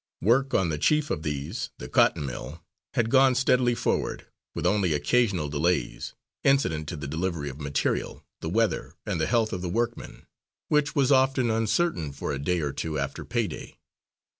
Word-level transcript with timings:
Work 0.23 0.55
on 0.55 0.69
the 0.69 0.79
chief 0.79 1.11
of 1.11 1.21
these, 1.21 1.69
the 1.77 1.87
cotton 1.87 2.25
mill, 2.25 2.63
had 2.95 3.11
gone 3.11 3.35
steadily 3.35 3.75
forward, 3.75 4.25
with 4.55 4.65
only 4.65 4.93
occasional 4.93 5.47
delays, 5.47 6.15
incident 6.43 6.87
to 6.89 6.95
the 6.97 7.05
delivery 7.05 7.49
of 7.51 7.59
material, 7.61 8.25
the 8.39 8.49
weather, 8.49 8.95
and 9.05 9.21
the 9.21 9.27
health 9.27 9.53
of 9.53 9.61
the 9.61 9.69
workmen, 9.69 10.25
which 10.69 10.95
was 10.95 11.11
often 11.11 11.51
uncertain 11.51 12.11
for 12.13 12.31
a 12.33 12.39
day 12.39 12.61
or 12.61 12.73
two 12.73 12.97
after 12.97 13.23
pay 13.23 13.45
day. 13.45 13.77